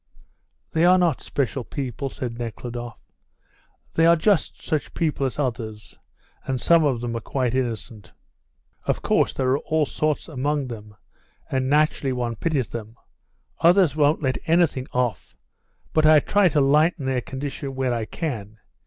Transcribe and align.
"They 0.71 0.83
are 0.83 0.97
not 0.97 1.21
special 1.21 1.63
people," 1.63 2.09
said 2.09 2.39
Nekhludoff; 2.39 2.99
"they 3.93 4.07
are 4.07 4.15
just 4.15 4.59
such 4.59 4.95
people 4.95 5.27
as 5.27 5.37
others, 5.37 5.99
and 6.43 6.59
some 6.59 6.83
of 6.83 7.01
them 7.01 7.15
are 7.15 7.19
quite 7.21 7.53
innocent." 7.53 8.11
"Of 8.85 9.03
course, 9.03 9.31
there 9.31 9.49
are 9.49 9.59
all 9.59 9.85
sorts 9.85 10.27
among 10.27 10.69
them, 10.69 10.95
and 11.51 11.69
naturally 11.69 12.13
one 12.13 12.35
pities 12.35 12.69
them. 12.69 12.97
Others 13.59 13.95
won't 13.95 14.23
let 14.23 14.39
anything 14.47 14.87
off, 14.91 15.37
but 15.93 16.07
I 16.07 16.19
try 16.19 16.49
to 16.49 16.61
lighten 16.61 17.05
their 17.05 17.21
condition 17.21 17.75
where 17.75 17.93
I 17.93 18.05
can. 18.05 18.57